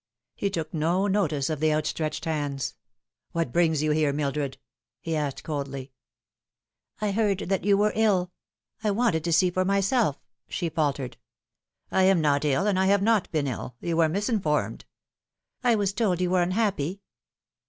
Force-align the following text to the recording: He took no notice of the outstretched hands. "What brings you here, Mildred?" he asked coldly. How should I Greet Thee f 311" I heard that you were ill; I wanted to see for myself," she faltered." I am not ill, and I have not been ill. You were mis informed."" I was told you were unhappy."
He 0.33 0.49
took 0.49 0.73
no 0.73 1.05
notice 1.05 1.47
of 1.47 1.59
the 1.59 1.71
outstretched 1.71 2.25
hands. 2.25 2.73
"What 3.33 3.51
brings 3.53 3.83
you 3.83 3.91
here, 3.91 4.11
Mildred?" 4.11 4.57
he 4.99 5.15
asked 5.15 5.43
coldly. 5.43 5.91
How 6.95 7.05
should 7.11 7.19
I 7.19 7.21
Greet 7.21 7.37
Thee 7.37 7.43
f 7.43 7.59
311" 7.59 7.59
I 7.61 7.61
heard 7.61 7.61
that 7.61 7.67
you 7.67 7.77
were 7.77 7.93
ill; 8.07 8.31
I 8.83 8.89
wanted 8.89 9.23
to 9.25 9.31
see 9.31 9.51
for 9.51 9.63
myself," 9.63 10.19
she 10.49 10.69
faltered." 10.69 11.17
I 11.91 12.05
am 12.05 12.19
not 12.19 12.43
ill, 12.43 12.65
and 12.65 12.79
I 12.79 12.87
have 12.87 13.03
not 13.03 13.31
been 13.31 13.45
ill. 13.45 13.75
You 13.79 13.97
were 13.97 14.09
mis 14.09 14.27
informed."" 14.27 14.85
I 15.63 15.75
was 15.75 15.93
told 15.93 16.19
you 16.19 16.31
were 16.31 16.41
unhappy." 16.41 17.01